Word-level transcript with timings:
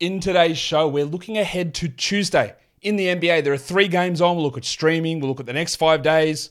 In 0.00 0.18
today's 0.18 0.58
show, 0.58 0.88
we're 0.88 1.04
looking 1.04 1.38
ahead 1.38 1.72
to 1.74 1.88
Tuesday 1.88 2.56
in 2.82 2.96
the 2.96 3.06
NBA. 3.06 3.44
There 3.44 3.52
are 3.52 3.56
three 3.56 3.86
games 3.86 4.20
on. 4.20 4.34
We'll 4.34 4.44
look 4.44 4.56
at 4.56 4.64
streaming, 4.64 5.20
we'll 5.20 5.28
look 5.28 5.38
at 5.38 5.46
the 5.46 5.52
next 5.52 5.76
five 5.76 6.02
days. 6.02 6.50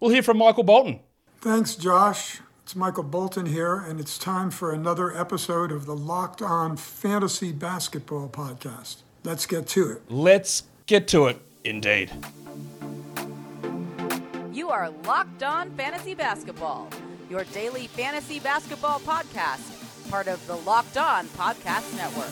We'll 0.00 0.10
hear 0.10 0.24
from 0.24 0.38
Michael 0.38 0.64
Bolton. 0.64 0.98
Thanks, 1.40 1.76
Josh. 1.76 2.40
It's 2.64 2.74
Michael 2.74 3.04
Bolton 3.04 3.46
here, 3.46 3.76
and 3.76 4.00
it's 4.00 4.18
time 4.18 4.50
for 4.50 4.72
another 4.72 5.16
episode 5.16 5.70
of 5.70 5.86
the 5.86 5.94
Locked 5.94 6.42
On 6.42 6.76
Fantasy 6.76 7.52
Basketball 7.52 8.28
Podcast. 8.28 9.02
Let's 9.22 9.46
get 9.46 9.68
to 9.68 9.92
it. 9.92 10.02
Let's 10.10 10.64
get 10.86 11.06
to 11.08 11.26
it, 11.26 11.40
indeed. 11.62 12.10
You 14.52 14.70
are 14.70 14.90
Locked 15.04 15.44
On 15.44 15.70
Fantasy 15.76 16.14
Basketball, 16.14 16.88
your 17.30 17.44
daily 17.44 17.86
fantasy 17.86 18.40
basketball 18.40 18.98
podcast 19.00 19.83
part 20.10 20.28
of 20.28 20.44
the 20.46 20.56
Locked 20.56 20.96
On 20.96 21.26
Podcast 21.28 21.96
Network. 21.96 22.30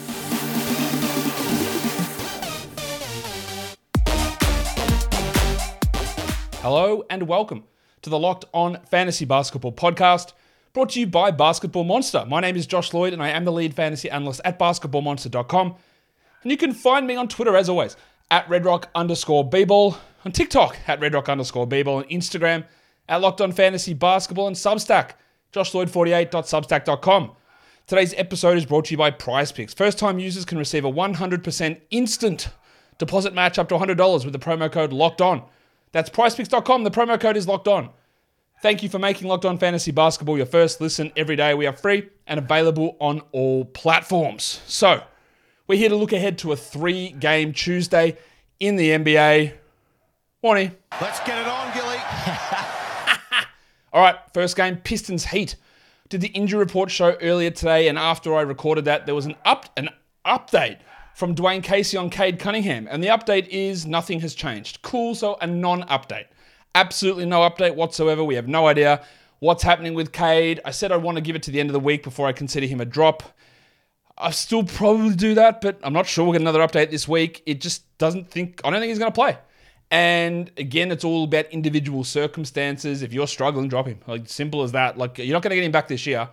Hello 6.61 7.03
and 7.09 7.27
welcome 7.27 7.63
to 8.01 8.09
the 8.09 8.17
Locked 8.19 8.45
On 8.53 8.79
Fantasy 8.89 9.25
Basketball 9.25 9.73
Podcast, 9.73 10.33
brought 10.73 10.91
to 10.91 10.99
you 10.99 11.07
by 11.07 11.31
Basketball 11.31 11.83
Monster. 11.83 12.25
My 12.25 12.39
name 12.39 12.55
is 12.55 12.65
Josh 12.65 12.93
Lloyd 12.93 13.13
and 13.13 13.21
I 13.21 13.29
am 13.29 13.43
the 13.45 13.51
lead 13.51 13.73
fantasy 13.73 14.09
analyst 14.09 14.39
at 14.45 14.57
basketballmonster.com. 14.57 15.75
And 16.43 16.51
you 16.51 16.57
can 16.57 16.73
find 16.73 17.05
me 17.05 17.15
on 17.15 17.27
Twitter 17.27 17.55
as 17.55 17.67
always 17.69 17.97
at 18.31 18.47
redrock 18.47 18.85
underscore 18.95 19.49
bball, 19.49 19.97
on 20.25 20.31
TikTok 20.31 20.77
at 20.87 20.99
redrock 20.99 21.27
underscore 21.29 21.67
bball, 21.67 21.97
on 21.97 22.03
Instagram 22.05 22.65
at 23.09 23.21
Locked 23.21 23.41
On 23.41 23.51
Fantasy 23.51 23.93
Basketball, 23.93 24.47
and 24.47 24.55
Substack, 24.55 25.11
joshlloyd48.substack.com. 25.53 27.31
Today's 27.85 28.13
episode 28.15 28.57
is 28.57 28.65
brought 28.65 28.85
to 28.85 28.91
you 28.91 28.97
by 28.97 29.11
Prize 29.11 29.51
Picks. 29.51 29.73
First 29.73 29.99
time 29.99 30.17
users 30.17 30.45
can 30.45 30.57
receive 30.57 30.85
a 30.85 30.91
100% 30.91 31.81
instant 31.89 32.47
deposit 32.97 33.33
match 33.33 33.59
up 33.59 33.67
to 33.67 33.75
$100 33.75 34.23
with 34.23 34.31
the 34.31 34.39
promo 34.39 34.71
code 34.71 34.93
locked 34.93 35.19
on. 35.19 35.43
That's 35.91 36.09
prizepicks.com. 36.09 36.85
The 36.85 36.91
promo 36.91 37.19
code 37.19 37.35
is 37.35 37.45
locked 37.45 37.67
on. 37.67 37.89
Thank 38.61 38.83
you 38.83 38.89
for 38.89 38.99
making 38.99 39.27
Locked 39.27 39.43
On 39.43 39.57
Fantasy 39.57 39.91
Basketball 39.91 40.37
your 40.37 40.45
first 40.45 40.79
listen 40.79 41.11
every 41.17 41.35
day. 41.35 41.53
We 41.53 41.67
are 41.67 41.73
free 41.73 42.07
and 42.25 42.39
available 42.39 42.95
on 43.01 43.21
all 43.33 43.65
platforms. 43.65 44.61
So, 44.65 45.03
we're 45.67 45.77
here 45.77 45.89
to 45.89 45.97
look 45.97 46.13
ahead 46.13 46.37
to 46.37 46.53
a 46.53 46.55
three 46.55 47.09
game 47.11 47.51
Tuesday 47.51 48.17
in 48.61 48.77
the 48.77 48.91
NBA. 48.91 49.55
Warnie. 50.41 50.73
Let's 51.01 51.19
get 51.19 51.37
it 51.37 51.47
on, 51.47 51.73
Gilly. 51.73 51.97
all 53.91 54.01
right, 54.01 54.15
first 54.33 54.55
game 54.55 54.77
Pistons 54.77 55.25
Heat 55.25 55.57
did 56.13 56.21
the 56.21 56.27
injury 56.27 56.59
report 56.59 56.91
show 56.91 57.17
earlier 57.21 57.49
today, 57.49 57.87
and 57.87 57.97
after 57.97 58.35
I 58.35 58.41
recorded 58.41 58.85
that, 58.85 59.07
there 59.07 59.15
was 59.15 59.25
an 59.25 59.35
up 59.45 59.65
an 59.77 59.89
update 60.23 60.77
from 61.15 61.33
Dwane 61.33 61.63
Casey 61.63 61.97
on 61.97 62.11
Cade 62.11 62.37
Cunningham, 62.37 62.87
and 62.87 63.03
the 63.03 63.07
update 63.07 63.47
is 63.47 63.87
nothing 63.87 64.19
has 64.19 64.35
changed. 64.35 64.83
Cool, 64.83 65.15
so 65.15 65.37
a 65.41 65.47
non-update. 65.47 66.27
Absolutely 66.75 67.25
no 67.25 67.39
update 67.39 67.73
whatsoever. 67.73 68.23
We 68.23 68.35
have 68.35 68.47
no 68.47 68.67
idea 68.67 69.03
what's 69.39 69.63
happening 69.63 69.95
with 69.95 70.11
Cade. 70.11 70.61
I 70.63 70.69
said 70.69 70.91
I 70.91 70.97
want 70.97 71.17
to 71.17 71.21
give 71.21 71.35
it 71.35 71.41
to 71.43 71.51
the 71.51 71.59
end 71.59 71.69
of 71.69 71.73
the 71.73 71.79
week 71.79 72.03
before 72.03 72.27
I 72.27 72.31
consider 72.31 72.67
him 72.67 72.79
a 72.79 72.85
drop. 72.85 73.23
I 74.15 74.29
still 74.29 74.63
probably 74.63 75.15
do 75.15 75.33
that, 75.33 75.61
but 75.61 75.79
I'm 75.81 75.93
not 75.93 76.05
sure 76.05 76.25
we'll 76.25 76.33
get 76.33 76.41
another 76.41 76.59
update 76.59 76.91
this 76.91 77.07
week. 77.07 77.41
It 77.47 77.59
just 77.59 77.97
doesn't 77.97 78.29
think 78.29 78.61
I 78.63 78.69
don't 78.69 78.79
think 78.79 78.89
he's 78.89 78.99
going 78.99 79.11
to 79.11 79.15
play. 79.15 79.35
And 79.93 80.51
again, 80.57 80.91
it's 80.91 81.03
all 81.03 81.25
about 81.25 81.45
individual 81.51 82.03
circumstances. 82.03 83.03
If 83.03 83.13
you're 83.13 83.27
struggling, 83.27 83.67
drop 83.67 83.85
him. 83.85 83.99
Like 84.07 84.27
simple 84.27 84.63
as 84.63 84.71
that. 84.71 84.97
Like 84.97 85.19
you're 85.19 85.33
not 85.33 85.43
going 85.43 85.51
to 85.51 85.55
get 85.55 85.63
him 85.63 85.71
back 85.71 85.87
this 85.87 86.07
year. 86.07 86.27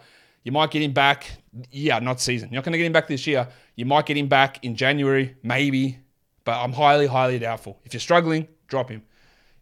You 0.44 0.52
might 0.52 0.70
get 0.70 0.80
him 0.80 0.94
back, 0.94 1.30
yeah, 1.70 1.98
not 1.98 2.22
season. 2.22 2.48
You're 2.48 2.60
not 2.60 2.64
going 2.64 2.72
to 2.72 2.78
get 2.78 2.86
him 2.86 2.94
back 2.94 3.06
this 3.06 3.26
year. 3.26 3.46
You 3.76 3.84
might 3.84 4.06
get 4.06 4.16
him 4.16 4.28
back 4.28 4.64
in 4.64 4.74
January, 4.76 5.36
maybe, 5.42 5.98
but 6.46 6.58
I'm 6.58 6.72
highly, 6.72 7.06
highly 7.06 7.38
doubtful. 7.38 7.78
If 7.84 7.92
you're 7.92 8.00
struggling, 8.00 8.48
drop 8.66 8.88
him. 8.88 9.02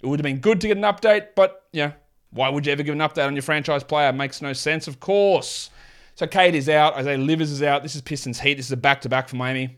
It 0.01 0.07
would 0.07 0.21
have 0.21 0.25
been 0.25 0.39
good 0.39 0.61
to 0.61 0.69
get 0.69 0.77
an 0.77 0.85
update, 0.85 1.31
but 1.35 1.67
yeah, 1.73 1.95
why 2.31 2.51
would 2.51 2.67
you 2.67 2.73
ever 2.73 2.85
give 2.85 2.95
an 2.95 3.01
update 3.01 3.27
on 3.27 3.35
your 3.35 3.43
franchise 3.43 3.83
player? 3.83 4.13
Makes 4.13 4.41
no 4.41 4.53
sense, 4.53 4.87
of 4.87 5.01
course. 5.01 5.71
So 6.15 6.25
Cade 6.29 6.55
is 6.55 6.69
out. 6.69 6.95
Isaiah 6.95 7.19
Livers 7.19 7.51
is 7.51 7.65
out. 7.65 7.83
This 7.83 7.97
is 7.97 8.03
Pistons 8.03 8.39
Heat. 8.39 8.59
This 8.59 8.67
is 8.67 8.73
a 8.73 8.77
back 8.77 9.01
to 9.01 9.09
back 9.09 9.29
for 9.29 9.35
Miami. 9.35 9.77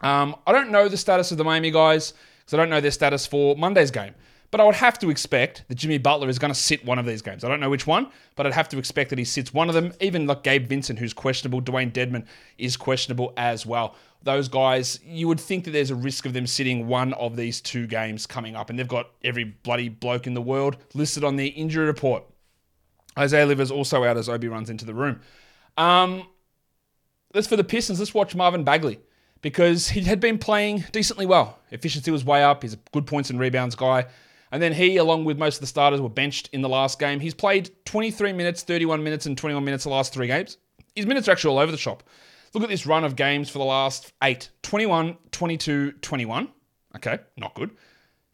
Um, 0.00 0.34
I 0.44 0.50
don't 0.50 0.72
know 0.72 0.88
the 0.88 0.96
status 0.96 1.30
of 1.30 1.38
the 1.38 1.44
Miami 1.44 1.70
guys 1.70 2.14
because 2.48 2.58
I 2.58 2.62
don't 2.62 2.70
know 2.70 2.80
their 2.80 2.90
status 2.90 3.26
for 3.26 3.56
Monday's 3.56 3.90
game. 3.90 4.14
But 4.50 4.62
I 4.62 4.64
would 4.64 4.76
have 4.76 4.98
to 5.00 5.10
expect 5.10 5.64
that 5.68 5.74
Jimmy 5.74 5.98
Butler 5.98 6.30
is 6.30 6.38
going 6.38 6.50
to 6.50 6.58
sit 6.58 6.82
one 6.82 6.98
of 6.98 7.04
these 7.04 7.20
games. 7.20 7.44
I 7.44 7.48
don't 7.48 7.60
know 7.60 7.68
which 7.68 7.86
one, 7.86 8.08
but 8.36 8.46
I'd 8.46 8.54
have 8.54 8.70
to 8.70 8.78
expect 8.78 9.10
that 9.10 9.18
he 9.18 9.24
sits 9.26 9.52
one 9.52 9.68
of 9.68 9.74
them. 9.74 9.92
Even 10.00 10.26
like 10.26 10.44
Gabe 10.44 10.66
Vincent, 10.66 10.98
who's 10.98 11.12
questionable, 11.12 11.60
Dewayne 11.60 11.92
Dedmon 11.92 12.24
is 12.56 12.74
questionable 12.74 13.34
as 13.36 13.66
well. 13.66 13.96
Those 14.22 14.48
guys, 14.48 14.98
you 15.04 15.28
would 15.28 15.38
think 15.38 15.64
that 15.64 15.72
there's 15.72 15.90
a 15.90 15.94
risk 15.94 16.24
of 16.24 16.32
them 16.32 16.46
sitting 16.46 16.86
one 16.86 17.12
of 17.14 17.36
these 17.36 17.60
two 17.60 17.86
games 17.86 18.26
coming 18.26 18.56
up, 18.56 18.70
and 18.70 18.78
they've 18.78 18.88
got 18.88 19.10
every 19.22 19.44
bloody 19.44 19.90
bloke 19.90 20.26
in 20.26 20.32
the 20.32 20.40
world 20.40 20.78
listed 20.94 21.24
on 21.24 21.36
the 21.36 21.48
injury 21.48 21.84
report. 21.84 22.24
Isaiah 23.18 23.44
Livers 23.44 23.70
also 23.70 24.04
out 24.04 24.16
as 24.16 24.30
Obi 24.30 24.48
runs 24.48 24.70
into 24.70 24.86
the 24.86 24.94
room. 24.94 25.20
Um, 25.76 26.26
that's 27.34 27.46
for 27.46 27.56
the 27.56 27.64
Pistons. 27.64 27.98
Let's 27.98 28.14
watch 28.14 28.34
Marvin 28.34 28.64
Bagley 28.64 29.00
because 29.40 29.88
he 29.88 30.02
had 30.02 30.20
been 30.20 30.38
playing 30.38 30.84
decently 30.92 31.26
well. 31.26 31.58
Efficiency 31.70 32.10
was 32.10 32.24
way 32.24 32.42
up. 32.42 32.62
He's 32.62 32.74
a 32.74 32.78
good 32.92 33.06
points 33.06 33.30
and 33.30 33.38
rebounds 33.38 33.74
guy. 33.74 34.06
And 34.50 34.62
then 34.62 34.72
he, 34.72 34.96
along 34.96 35.24
with 35.24 35.38
most 35.38 35.56
of 35.56 35.60
the 35.60 35.66
starters, 35.66 36.00
were 36.00 36.08
benched 36.08 36.48
in 36.52 36.62
the 36.62 36.68
last 36.68 36.98
game. 36.98 37.20
He's 37.20 37.34
played 37.34 37.70
23 37.84 38.32
minutes, 38.32 38.62
31 38.62 39.02
minutes, 39.02 39.26
and 39.26 39.36
21 39.36 39.64
minutes 39.64 39.84
the 39.84 39.90
last 39.90 40.12
three 40.12 40.26
games. 40.26 40.56
His 40.94 41.06
minutes 41.06 41.28
are 41.28 41.32
actually 41.32 41.52
all 41.52 41.58
over 41.58 41.70
the 41.70 41.78
shop. 41.78 42.02
Look 42.54 42.62
at 42.62 42.70
this 42.70 42.86
run 42.86 43.04
of 43.04 43.14
games 43.14 43.50
for 43.50 43.58
the 43.58 43.64
last 43.64 44.12
eight 44.22 44.50
21, 44.62 45.18
22, 45.32 45.92
21. 45.92 46.48
Okay, 46.96 47.18
not 47.36 47.54
good. 47.54 47.70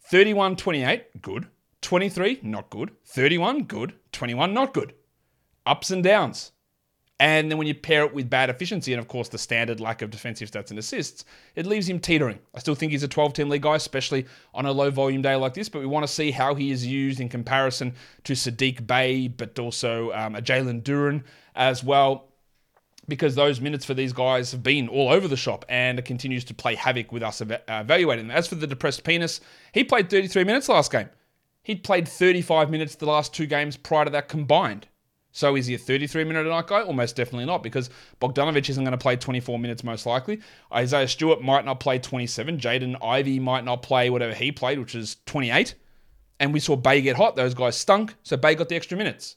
31, 0.02 0.56
28, 0.56 1.20
good. 1.22 1.48
23, 1.80 2.40
not 2.42 2.70
good. 2.70 2.92
31, 3.06 3.64
good. 3.64 3.94
21, 4.12 4.54
not 4.54 4.72
good. 4.72 4.94
Ups 5.66 5.90
and 5.90 6.04
downs. 6.04 6.52
And 7.24 7.50
then 7.50 7.56
when 7.56 7.66
you 7.66 7.72
pair 7.72 8.04
it 8.04 8.12
with 8.12 8.28
bad 8.28 8.50
efficiency 8.50 8.92
and, 8.92 9.00
of 9.00 9.08
course, 9.08 9.30
the 9.30 9.38
standard 9.38 9.80
lack 9.80 10.02
of 10.02 10.10
defensive 10.10 10.50
stats 10.50 10.68
and 10.68 10.78
assists, 10.78 11.24
it 11.54 11.64
leaves 11.64 11.88
him 11.88 11.98
teetering. 11.98 12.38
I 12.54 12.58
still 12.58 12.74
think 12.74 12.92
he's 12.92 13.02
a 13.02 13.08
12 13.08 13.32
team 13.32 13.48
league 13.48 13.62
guy, 13.62 13.76
especially 13.76 14.26
on 14.52 14.66
a 14.66 14.72
low 14.72 14.90
volume 14.90 15.22
day 15.22 15.34
like 15.34 15.54
this, 15.54 15.70
but 15.70 15.78
we 15.78 15.86
want 15.86 16.06
to 16.06 16.12
see 16.12 16.32
how 16.32 16.54
he 16.54 16.70
is 16.70 16.86
used 16.86 17.20
in 17.20 17.30
comparison 17.30 17.94
to 18.24 18.34
Sadiq 18.34 18.86
Bey, 18.86 19.28
but 19.28 19.58
also 19.58 20.12
um, 20.12 20.36
a 20.36 20.42
Jalen 20.42 20.82
Duren 20.82 21.24
as 21.54 21.82
well. 21.82 22.28
Because 23.08 23.34
those 23.34 23.58
minutes 23.58 23.86
for 23.86 23.94
these 23.94 24.12
guys 24.12 24.52
have 24.52 24.62
been 24.62 24.86
all 24.88 25.08
over 25.08 25.26
the 25.26 25.34
shop 25.34 25.64
and 25.70 25.98
it 25.98 26.04
continues 26.04 26.44
to 26.44 26.52
play 26.52 26.74
havoc 26.74 27.10
with 27.10 27.22
us 27.22 27.40
evaluating 27.40 28.28
them. 28.28 28.36
As 28.36 28.48
for 28.48 28.56
the 28.56 28.66
depressed 28.66 29.02
penis, 29.02 29.40
he 29.72 29.82
played 29.82 30.10
33 30.10 30.44
minutes 30.44 30.68
last 30.68 30.92
game. 30.92 31.08
He'd 31.62 31.84
played 31.84 32.06
35 32.06 32.68
minutes 32.68 32.96
the 32.96 33.06
last 33.06 33.32
two 33.32 33.46
games 33.46 33.78
prior 33.78 34.04
to 34.04 34.10
that 34.10 34.28
combined. 34.28 34.88
So 35.34 35.56
is 35.56 35.66
he 35.66 35.74
a 35.74 35.78
33 35.78 36.22
minute 36.22 36.46
a 36.46 36.48
night 36.48 36.68
guy? 36.68 36.82
Almost 36.82 37.16
definitely 37.16 37.44
not, 37.44 37.64
because 37.64 37.90
Bogdanovic 38.20 38.70
isn't 38.70 38.84
going 38.84 38.92
to 38.92 38.98
play 38.98 39.16
24 39.16 39.58
minutes 39.58 39.82
most 39.82 40.06
likely. 40.06 40.40
Isaiah 40.72 41.08
Stewart 41.08 41.42
might 41.42 41.64
not 41.64 41.80
play 41.80 41.98
27. 41.98 42.56
Jaden 42.58 42.96
Ivey 43.04 43.40
might 43.40 43.64
not 43.64 43.82
play 43.82 44.10
whatever 44.10 44.32
he 44.32 44.52
played, 44.52 44.78
which 44.78 44.94
is 44.94 45.16
28. 45.26 45.74
And 46.38 46.52
we 46.52 46.60
saw 46.60 46.76
Bey 46.76 47.02
get 47.02 47.16
hot. 47.16 47.34
Those 47.34 47.52
guys 47.52 47.76
stunk, 47.76 48.14
so 48.22 48.36
Bey 48.36 48.54
got 48.54 48.68
the 48.68 48.76
extra 48.76 48.96
minutes. 48.96 49.34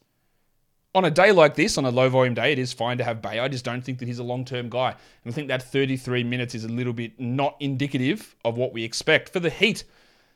On 0.94 1.03
a 1.03 1.09
day 1.09 1.31
like 1.31 1.56
this, 1.56 1.80
on 1.80 1.85
a 1.85 1.90
low 1.90 2.09
volume 2.09 2.35
day, 2.35 2.52
it 2.52 2.59
is 2.59 2.72
fine 2.72 3.00
to 3.00 3.03
have 3.03 3.19
Bey. 3.19 3.40
I 3.40 3.47
just 3.47 3.66
don't 3.66 3.81
think 3.81 3.97
that 3.97 4.08
he's 4.08 4.19
a 4.19 4.24
long 4.24 4.46
term 4.46 4.69
guy. 4.69 4.90
And 4.90 5.34
I 5.34 5.35
think 5.35 5.47
that 5.47 5.64
33 5.64 6.24
minutes 6.24 6.53
is 6.53 6.64
a 6.64 6.69
little 6.69 6.94
bit 6.94 7.19
not 7.19 7.56
indicative 7.59 8.35
of 8.46 8.56
what 8.56 8.72
we 8.72 8.84
expect. 8.84 9.29
For 9.29 9.40
the 9.40 9.50
Heat, 9.50 9.84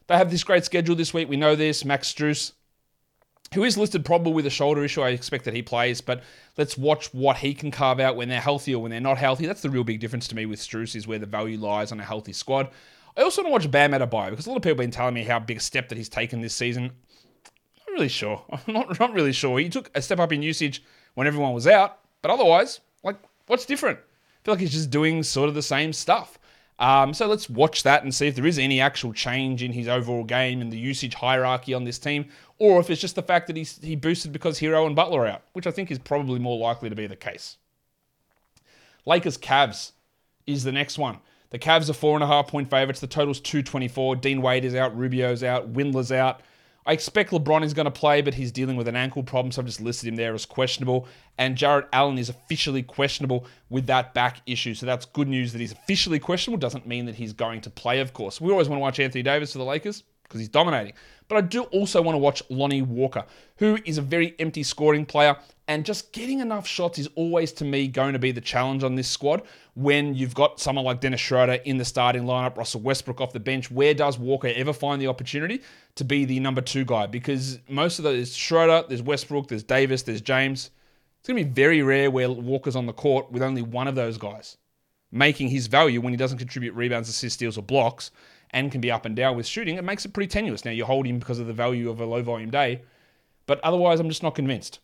they 0.07 0.17
have 0.17 0.31
this 0.31 0.43
great 0.43 0.65
schedule 0.65 0.95
this 0.95 1.13
week. 1.13 1.29
We 1.29 1.37
know 1.37 1.55
this. 1.55 1.85
Max 1.85 2.11
Strus, 2.11 2.53
who 3.53 3.63
is 3.65 3.77
listed 3.77 4.05
probably 4.05 4.31
with 4.31 4.45
a 4.45 4.49
shoulder 4.49 4.83
issue. 4.83 5.01
I 5.01 5.09
expect 5.09 5.45
that 5.45 5.53
he 5.53 5.61
plays, 5.61 5.99
but 5.99 6.23
let's 6.57 6.77
watch 6.77 7.13
what 7.13 7.37
he 7.37 7.53
can 7.53 7.69
carve 7.69 7.99
out 7.99 8.15
when 8.15 8.29
they're 8.29 8.39
healthy 8.39 8.73
or 8.73 8.81
when 8.81 8.91
they're 8.91 9.01
not 9.01 9.17
healthy. 9.17 9.45
That's 9.45 9.61
the 9.61 9.69
real 9.69 9.83
big 9.83 9.99
difference 9.99 10.27
to 10.29 10.35
me 10.35 10.45
with 10.45 10.59
Strus 10.59 10.95
is 10.95 11.05
where 11.05 11.19
the 11.19 11.25
value 11.25 11.57
lies 11.57 11.91
on 11.91 11.99
a 11.99 12.05
healthy 12.05 12.33
squad. 12.33 12.69
I 13.17 13.23
also 13.23 13.41
want 13.41 13.49
to 13.49 13.67
watch 13.67 13.71
Bam 13.71 13.91
Adebayo 13.91 14.29
because 14.29 14.45
a 14.45 14.49
lot 14.49 14.55
of 14.55 14.61
people 14.61 14.75
have 14.75 14.77
been 14.77 14.91
telling 14.91 15.13
me 15.13 15.23
how 15.23 15.39
big 15.39 15.57
a 15.57 15.59
step 15.59 15.89
that 15.89 15.97
he's 15.97 16.07
taken 16.07 16.39
this 16.39 16.55
season. 16.55 16.83
Not 16.83 17.93
really 17.93 18.07
sure. 18.07 18.41
I'm 18.51 18.73
not, 18.73 18.99
not 18.99 19.13
really 19.13 19.33
sure. 19.33 19.59
He 19.59 19.67
took 19.67 19.91
a 19.95 20.01
step 20.01 20.19
up 20.19 20.31
in 20.31 20.41
usage 20.41 20.81
when 21.15 21.27
everyone 21.27 21.53
was 21.53 21.67
out, 21.67 21.99
but 22.21 22.31
otherwise, 22.31 22.79
like, 23.03 23.17
what's 23.47 23.65
different? 23.65 23.99
I 23.99 24.39
feel 24.45 24.53
like 24.53 24.61
he's 24.61 24.71
just 24.71 24.89
doing 24.89 25.23
sort 25.23 25.49
of 25.49 25.55
the 25.55 25.61
same 25.61 25.91
stuff. 25.91 26.39
Um, 26.79 27.13
so 27.13 27.27
let's 27.27 27.49
watch 27.49 27.83
that 27.83 28.03
and 28.03 28.13
see 28.13 28.27
if 28.27 28.35
there 28.35 28.45
is 28.47 28.57
any 28.57 28.81
actual 28.81 29.13
change 29.13 29.61
in 29.61 29.71
his 29.71 29.87
overall 29.87 30.23
game 30.23 30.61
and 30.61 30.71
the 30.71 30.77
usage 30.77 31.13
hierarchy 31.13 31.73
on 31.73 31.83
this 31.83 31.99
team, 31.99 32.29
or 32.57 32.79
if 32.79 32.89
it's 32.89 33.01
just 33.01 33.15
the 33.15 33.21
fact 33.21 33.47
that 33.47 33.55
he's, 33.55 33.77
he 33.79 33.95
boosted 33.95 34.31
because 34.31 34.59
Herro 34.59 34.87
and 34.87 34.95
Butler 34.95 35.21
are 35.21 35.27
out, 35.27 35.43
which 35.53 35.67
I 35.67 35.71
think 35.71 35.91
is 35.91 35.99
probably 35.99 36.39
more 36.39 36.57
likely 36.57 36.89
to 36.89 36.95
be 36.95 37.05
the 37.05 37.15
case. 37.15 37.57
Lakers 39.05 39.37
Cavs 39.37 39.91
is 40.47 40.63
the 40.63 40.71
next 40.71 40.97
one. 40.97 41.19
The 41.51 41.59
Cavs 41.59 41.89
are 41.89 41.93
four 41.93 42.15
and 42.15 42.23
a 42.23 42.27
half 42.27 42.47
point 42.47 42.69
favorites. 42.69 42.99
The 42.99 43.07
total's 43.07 43.39
224. 43.41 44.15
Dean 44.17 44.41
Wade 44.41 44.65
is 44.65 44.73
out. 44.73 44.97
Rubio's 44.97 45.43
out. 45.43 45.69
Windler's 45.69 46.11
out. 46.11 46.41
I 46.85 46.93
expect 46.93 47.31
LeBron 47.31 47.63
is 47.63 47.73
going 47.73 47.85
to 47.85 47.91
play, 47.91 48.21
but 48.21 48.33
he's 48.33 48.51
dealing 48.51 48.75
with 48.75 48.87
an 48.87 48.95
ankle 48.95 49.21
problem, 49.21 49.51
so 49.51 49.61
I've 49.61 49.67
just 49.67 49.81
listed 49.81 50.09
him 50.09 50.15
there 50.15 50.33
as 50.33 50.45
questionable. 50.45 51.07
And 51.37 51.55
Jarrett 51.55 51.87
Allen 51.93 52.17
is 52.17 52.29
officially 52.29 52.81
questionable 52.81 53.45
with 53.69 53.85
that 53.85 54.13
back 54.13 54.41
issue. 54.47 54.73
So 54.73 54.85
that's 54.85 55.05
good 55.05 55.27
news 55.27 55.51
that 55.51 55.59
he's 55.59 55.71
officially 55.71 56.17
questionable. 56.19 56.59
Doesn't 56.59 56.87
mean 56.87 57.05
that 57.05 57.15
he's 57.15 57.33
going 57.33 57.61
to 57.61 57.69
play, 57.69 57.99
of 57.99 58.13
course. 58.13 58.41
We 58.41 58.51
always 58.51 58.67
want 58.67 58.79
to 58.79 58.81
watch 58.81 58.99
Anthony 58.99 59.21
Davis 59.21 59.51
for 59.51 59.59
the 59.59 59.65
Lakers 59.65 60.03
because 60.23 60.39
he's 60.39 60.49
dominating. 60.49 60.93
But 61.27 61.37
I 61.37 61.41
do 61.41 61.63
also 61.63 62.01
want 62.01 62.15
to 62.15 62.19
watch 62.19 62.41
Lonnie 62.49 62.81
Walker, 62.81 63.25
who 63.57 63.77
is 63.85 63.97
a 63.97 64.01
very 64.01 64.35
empty 64.39 64.63
scoring 64.63 65.05
player. 65.05 65.37
And 65.71 65.85
just 65.85 66.11
getting 66.11 66.41
enough 66.41 66.67
shots 66.67 66.99
is 66.99 67.07
always, 67.15 67.53
to 67.53 67.63
me, 67.63 67.87
going 67.87 68.11
to 68.11 68.19
be 68.19 68.33
the 68.33 68.41
challenge 68.41 68.83
on 68.83 68.95
this 68.95 69.07
squad 69.07 69.43
when 69.73 70.13
you've 70.13 70.35
got 70.35 70.59
someone 70.59 70.83
like 70.83 70.99
Dennis 70.99 71.21
Schroeder 71.21 71.59
in 71.63 71.77
the 71.77 71.85
starting 71.85 72.23
lineup, 72.23 72.57
Russell 72.57 72.81
Westbrook 72.81 73.21
off 73.21 73.31
the 73.31 73.39
bench. 73.39 73.71
Where 73.71 73.93
does 73.93 74.19
Walker 74.19 74.51
ever 74.53 74.73
find 74.73 75.01
the 75.01 75.07
opportunity 75.07 75.61
to 75.95 76.03
be 76.03 76.25
the 76.25 76.41
number 76.41 76.59
two 76.59 76.83
guy? 76.83 77.07
Because 77.07 77.57
most 77.69 77.99
of 77.99 78.03
those 78.03 78.35
Schroeder, 78.35 78.83
there's 78.89 79.01
Westbrook, 79.01 79.47
there's 79.47 79.63
Davis, 79.63 80.03
there's 80.03 80.19
James. 80.19 80.71
It's 81.21 81.29
going 81.29 81.41
to 81.41 81.45
be 81.45 81.53
very 81.53 81.81
rare 81.81 82.11
where 82.11 82.29
Walker's 82.29 82.75
on 82.75 82.85
the 82.85 82.91
court 82.91 83.31
with 83.31 83.41
only 83.41 83.61
one 83.61 83.87
of 83.87 83.95
those 83.95 84.17
guys 84.17 84.57
making 85.09 85.47
his 85.47 85.67
value 85.67 86.01
when 86.01 86.11
he 86.11 86.17
doesn't 86.17 86.37
contribute 86.37 86.73
rebounds, 86.73 87.07
assists, 87.07 87.35
steals, 87.35 87.57
or 87.57 87.61
blocks 87.61 88.11
and 88.49 88.73
can 88.73 88.81
be 88.81 88.91
up 88.91 89.05
and 89.05 89.15
down 89.15 89.37
with 89.37 89.47
shooting, 89.47 89.77
it 89.77 89.85
makes 89.85 90.03
it 90.03 90.11
pretty 90.11 90.27
tenuous. 90.27 90.65
Now, 90.65 90.71
you 90.71 90.83
hold 90.83 91.05
him 91.05 91.17
because 91.17 91.39
of 91.39 91.47
the 91.47 91.53
value 91.53 91.89
of 91.89 92.01
a 92.01 92.05
low 92.05 92.21
volume 92.21 92.49
day, 92.49 92.81
but 93.45 93.61
otherwise, 93.61 94.01
I'm 94.01 94.09
just 94.09 94.21
not 94.21 94.35
convinced. 94.35 94.81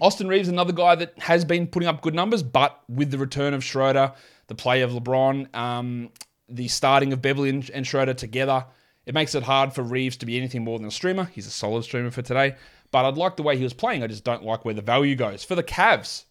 Austin 0.00 0.28
Reaves, 0.28 0.48
another 0.48 0.72
guy 0.72 0.94
that 0.96 1.18
has 1.18 1.44
been 1.44 1.66
putting 1.66 1.88
up 1.88 2.02
good 2.02 2.14
numbers, 2.14 2.42
but 2.42 2.82
with 2.88 3.10
the 3.10 3.18
return 3.18 3.54
of 3.54 3.62
Schroeder, 3.62 4.12
the 4.48 4.54
play 4.54 4.82
of 4.82 4.90
LeBron, 4.90 5.54
um, 5.54 6.10
the 6.48 6.68
starting 6.68 7.12
of 7.12 7.22
Beverley 7.22 7.50
and, 7.50 7.68
and 7.70 7.86
Schroeder 7.86 8.14
together, 8.14 8.66
it 9.06 9.14
makes 9.14 9.34
it 9.34 9.42
hard 9.42 9.72
for 9.72 9.82
Reaves 9.82 10.16
to 10.18 10.26
be 10.26 10.36
anything 10.36 10.64
more 10.64 10.78
than 10.78 10.88
a 10.88 10.90
streamer. 10.90 11.24
He's 11.24 11.46
a 11.46 11.50
solid 11.50 11.84
streamer 11.84 12.10
for 12.10 12.22
today, 12.22 12.56
but 12.90 13.04
I'd 13.04 13.16
like 13.16 13.36
the 13.36 13.42
way 13.42 13.56
he 13.56 13.62
was 13.62 13.74
playing. 13.74 14.02
I 14.02 14.06
just 14.06 14.24
don't 14.24 14.44
like 14.44 14.64
where 14.64 14.74
the 14.74 14.82
value 14.82 15.14
goes. 15.14 15.44
For 15.44 15.54
the 15.54 15.62
Cavs, 15.62 16.24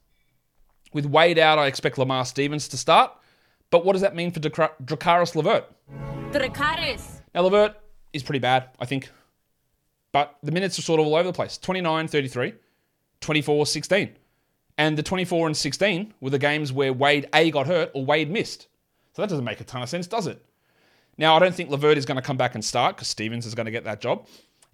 with 0.94 1.06
Wade 1.06 1.39
out, 1.39 1.60
I 1.60 1.68
expect 1.68 1.98
Lamar 1.98 2.25
Stevens 2.25 2.68
to 2.69 2.77
start. 2.77 3.12
But 3.69 3.86
what 3.86 3.94
does 3.94 4.01
that 4.01 4.15
mean 4.15 4.31
for 4.31 4.39
Drakaris 4.39 5.36
Levert? 5.36 5.65
Drakaris. 6.31 7.21
Now, 7.33 7.42
Levert 7.42 7.75
is 8.12 8.21
pretty 8.21 8.39
bad, 8.39 8.69
I 8.80 8.86
think. 8.86 9.10
But 10.12 10.38
the 10.44 10.51
minutes 10.51 10.77
are 10.77 10.83
sort 10.83 11.00
of 11.00 11.07
all 11.07 11.15
over 11.15 11.27
the 11.27 11.33
place 11.33 11.57
29 11.57 12.07
33, 12.07 12.54
24 13.24 13.66
16. 13.66 14.16
And 14.78 14.98
the 14.98 15.04
24 15.04 15.48
and 15.48 15.58
16 15.58 16.14
were 16.20 16.30
the 16.30 16.40
games 16.40 16.72
where 16.72 16.94
Wade 16.94 17.28
A 17.34 17.52
got 17.52 17.68
hurt 17.68 17.92
or 17.94 18.06
Wade 18.06 18.30
missed. 18.30 18.68
So 19.14 19.22
that 19.22 19.30
doesn't 19.30 19.46
make 19.46 19.62
a 19.62 19.64
ton 19.64 19.84
of 19.84 19.90
sense, 19.90 20.08
does 20.08 20.28
it? 20.28 20.44
Now, 21.18 21.36
I 21.36 21.40
don't 21.40 21.54
think 21.54 21.70
Levert 21.70 21.98
is 21.98 22.06
going 22.06 22.16
to 22.16 22.24
come 22.24 22.38
back 22.38 22.56
and 22.56 22.66
start 22.66 22.96
because 22.96 23.08
Stevens 23.08 23.46
is 23.46 23.54
going 23.54 23.66
to 23.66 23.72
get 23.72 23.84
that 23.84 24.02
job. 24.02 24.28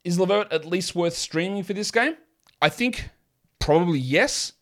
Is 0.06 0.18
Levert 0.18 0.51
at 0.54 0.66
least 0.66 0.96
worth 0.96 1.16
streaming 1.16 1.63
for 1.63 1.74
this 1.74 1.92
game? 1.92 2.16
I 2.62 2.69
think 2.69 3.10
probably 3.60 4.00
yes. 4.00 4.54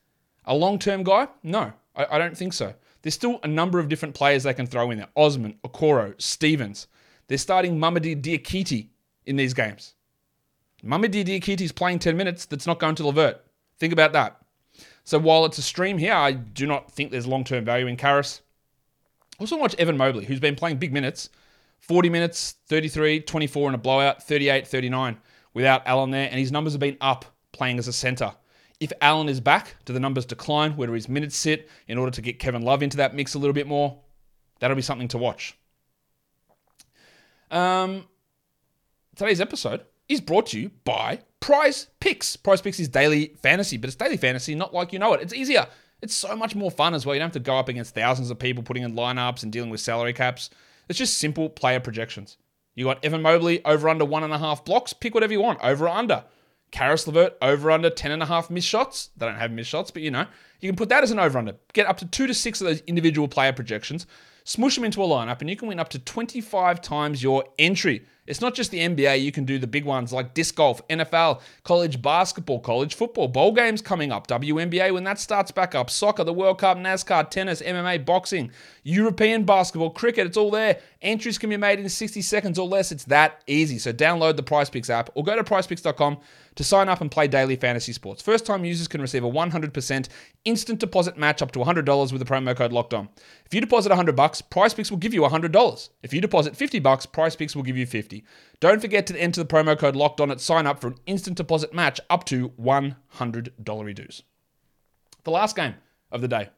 A 0.46 0.56
long 0.56 0.80
term 0.80 1.04
guy? 1.04 1.28
No, 1.44 1.74
I, 1.96 2.08
I 2.12 2.18
don't 2.18 2.36
think 2.36 2.54
so. 2.54 2.74
There's 3.02 3.14
still 3.14 3.40
a 3.44 3.48
number 3.48 3.80
of 3.80 3.90
different 3.90 4.16
players 4.16 4.44
they 4.44 4.54
can 4.54 4.66
throw 4.66 4.90
in 4.92 4.98
there. 4.98 5.10
Osman, 5.16 5.58
Okoro, 5.64 6.20
Stevens. 6.20 6.88
They're 7.28 7.38
starting 7.38 7.78
Mamadi 7.78 8.20
Diakite 8.20 8.88
in 9.26 9.36
these 9.36 9.54
games. 9.54 9.94
Mamadi 10.84 11.24
Diakite 11.24 11.62
is 11.62 11.72
playing 11.72 12.00
10 12.00 12.18
minutes. 12.18 12.46
That's 12.46 12.66
not 12.66 12.80
going 12.80 12.96
to 12.96 13.08
Levert. 13.08 13.44
Think 13.80 13.94
about 13.94 14.14
that. 14.14 14.42
So 15.04 15.20
while 15.20 15.46
it's 15.46 15.58
a 15.58 15.62
stream 15.62 15.98
here, 15.98 16.14
I 16.14 16.34
do 16.34 16.66
not 16.66 16.92
think 16.92 17.12
there's 17.12 17.28
long-term 17.28 17.64
value 17.64 17.88
in 17.88 17.96
Caris. 17.96 18.42
Also 19.40 19.58
watch 19.58 19.76
Evan 19.76 19.98
Mobley, 19.98 20.26
who's 20.26 20.40
been 20.40 20.56
playing 20.56 20.78
big 20.78 20.92
minutes. 20.92 21.30
40 21.80 22.10
minutes, 22.10 22.56
33, 22.68 23.22
24 23.22 23.70
in 23.70 23.76
a 23.76 23.78
blowout, 23.78 24.24
38, 24.24 24.68
39 24.68 25.18
without 25.54 25.84
Allen 25.86 26.12
there. 26.12 26.28
And 26.30 26.40
his 26.40 26.52
numbers 26.52 26.74
have 26.74 26.80
been 26.80 26.98
up 27.00 27.26
playing 27.52 27.80
as 27.80 27.88
a 27.88 27.94
center. 27.94 28.34
If 28.80 28.92
Allen 29.02 29.30
is 29.30 29.40
back, 29.40 29.76
do 29.86 29.94
the 29.94 30.00
numbers 30.00 30.26
decline? 30.26 30.76
Where 30.76 30.88
do 30.88 30.94
his 30.94 31.10
minutes 31.10 31.36
sit 31.36 31.70
in 31.88 31.98
order 31.98 32.12
to 32.12 32.22
get 32.22 32.40
Kevin 32.40 32.62
Love 32.62 32.84
into 32.84 32.98
that 32.98 33.16
mix 33.16 33.34
a 33.34 33.40
little 33.40 33.54
bit 33.54 33.68
more? 33.68 34.00
That'll 34.60 34.76
be 34.76 34.82
something 34.82 35.08
to 35.10 35.18
watch. 35.18 35.58
Um, 37.50 38.06
today's 39.16 39.40
episode 39.40 39.86
is 40.10 40.20
brought 40.20 40.48
to 40.48 40.60
you 40.60 40.72
by 40.84 41.20
Prize 41.40 41.88
Picks. 42.00 42.36
Prize 42.36 42.62
Picks 42.62 42.80
is 42.80 42.88
daily 42.88 43.34
fantasy, 43.42 43.78
but 43.78 43.88
it's 43.88 43.96
daily 43.96 44.18
fantasy, 44.18 44.56
not 44.56 44.74
like 44.74 44.94
you 44.94 45.00
know 45.00 45.14
it. 45.14 45.22
It's 45.22 45.34
easier. 45.34 45.68
It's 46.02 46.14
so 46.14 46.36
much 46.36 46.56
more 46.56 46.70
fun 46.70 46.94
as 46.94 47.06
well. 47.06 47.16
You 47.16 47.20
don't 47.20 47.28
have 47.28 47.34
to 47.34 47.40
go 47.40 47.58
up 47.58 47.70
against 47.70 47.96
thousands 47.96 48.30
of 48.30 48.38
people 48.38 48.64
putting 48.64 48.84
in 48.84 48.96
lineups 48.96 49.44
and 49.44 49.52
dealing 49.52 49.70
with 49.70 49.80
salary 49.80 50.14
caps. 50.14 50.50
It's 50.90 51.00
just 51.00 51.18
simple 51.18 51.50
player 51.50 51.80
projections. 51.80 52.38
You 52.76 52.86
got 52.86 53.04
Evan 53.04 53.24
Mobley 53.24 53.66
over 53.66 53.90
under 53.90 54.06
one 54.06 54.24
and 54.24 54.34
a 54.34 54.38
half 54.38 54.64
blocks. 54.64 54.94
Pick 54.94 55.14
whatever 55.14 55.34
you 55.34 55.42
want, 55.42 55.60
over 55.64 55.86
or 55.86 55.90
under. 55.90 56.24
Caris 56.72 57.08
Levert 57.08 57.38
over 57.42 57.72
under 57.72 57.90
10.5 57.90 58.50
missed 58.50 58.68
shots. 58.68 59.10
They 59.18 59.26
don't 59.26 59.36
have 59.36 59.52
missed 59.52 59.70
shots, 59.70 59.90
but 59.90 60.02
you 60.02 60.12
know, 60.12 60.28
you 60.60 60.70
can 60.70 60.76
put 60.76 60.90
that 60.90 61.04
as 61.04 61.12
an 61.12 61.20
over 61.20 61.40
under. 61.40 61.56
Get 61.74 61.88
up 61.88 61.98
to 61.98 62.06
two 62.06 62.28
to 62.28 62.34
six 62.34 62.62
of 62.62 62.68
those 62.68 62.82
individual 62.82 63.28
player 63.28 63.54
projections, 63.54 64.06
smush 64.44 64.76
them 64.76 64.84
into 64.84 65.02
a 65.02 65.08
lineup, 65.08 65.42
and 65.42 65.50
you 65.50 65.56
can 65.56 65.68
win 65.68 65.80
up 65.80 65.90
to 65.90 66.00
25 66.00 66.82
times 66.82 67.24
your 67.24 67.46
entry. 67.58 68.06
It's 68.28 68.42
not 68.42 68.54
just 68.54 68.72
the 68.72 68.80
NBA, 68.80 69.22
you 69.22 69.32
can 69.32 69.46
do 69.46 69.58
the 69.58 69.68
big 69.68 69.86
ones 69.86 70.14
like 70.14 70.34
disc 70.34 70.56
golf, 70.56 70.86
NFL, 70.90 71.42
college 71.64 72.02
basketball, 72.02 72.60
college 72.60 72.94
football, 72.94 73.28
bowl 73.28 73.54
games 73.54 73.82
coming 73.82 74.12
up, 74.12 74.28
WNBA 74.28 74.94
when 74.94 75.06
that 75.06 75.20
starts 75.20 75.50
back 75.50 75.74
up, 75.74 75.90
soccer, 75.90 76.24
the 76.24 76.34
World 76.34 76.60
Cup, 76.60 76.78
NASCAR, 76.78 77.30
tennis, 77.30 77.62
MMA, 77.62 78.06
boxing, 78.06 78.52
European 78.84 79.46
basketball, 79.46 79.90
cricket, 79.90 80.28
it's 80.28 80.38
all 80.38 80.52
there. 80.52 80.80
Entries 81.02 81.38
can 81.38 81.50
be 81.50 81.58
made 81.58 81.80
in 81.80 81.88
60 81.88 82.22
seconds 82.22 82.58
or 82.58 82.68
less. 82.68 82.92
It's 82.92 83.06
that 83.06 83.42
easy. 83.48 83.78
So 83.80 83.94
download 83.94 84.36
the 84.36 84.44
PrizePicks 84.44 84.90
app 84.90 85.10
or 85.14 85.24
go 85.24 85.36
to 85.36 85.44
prizepicks.com 85.44 86.18
to 86.56 86.64
sign 86.64 86.90
up 86.90 87.02
and 87.02 87.12
play 87.12 87.28
daily 87.28 87.56
fantasy 87.56 87.94
sports. 87.94 88.22
First 88.22 88.46
time 88.46 88.66
users 88.66 88.88
can 88.88 89.00
receive 89.00 89.24
a 89.24 89.30
100% 89.30 90.08
instant 90.46 90.80
deposit 90.80 91.18
match 91.18 91.42
up 91.42 91.52
to 91.52 91.60
$100 91.60 92.12
with 92.12 92.20
the 92.20 92.26
promo 92.26 92.56
code 92.56 92.74
locked 92.74 92.94
on. 92.94 93.10
If 93.46 93.54
you 93.54 93.62
deposit 93.62 93.90
100 93.90 94.16
bucks, 94.16 94.42
PrizePicks 94.42 94.90
will 94.90 94.98
give 94.98 95.14
you 95.14 95.22
$100. 95.22 95.90
If 96.02 96.14
you 96.14 96.22
deposit 96.22 96.56
50 96.56 96.80
bucks, 96.80 97.06
PrizePicks 97.06 97.56
will 97.56 97.64
give 97.64 97.78
you 97.78 97.86
50. 97.86 98.17
Don't 98.60 98.82
forget 98.82 99.08
to 99.08 99.20
enter 99.20 99.44
the 99.44 99.48
promo 99.48 99.78
code 99.78 99.96
locked 99.96 100.22
on 100.22 100.32
at 100.32 100.42
sign 100.42 100.66
up 100.66 100.80
for 100.80 100.88
an 100.88 100.96
instant 101.06 101.38
deposit 101.38 101.74
match 101.74 102.00
up 102.10 102.24
to 102.26 102.50
$100 102.50 103.96
dues. 103.96 104.24
The 105.24 105.32
last 105.32 105.56
game 105.56 105.76
of 106.12 106.22
the 106.22 106.28
day. 106.28 106.50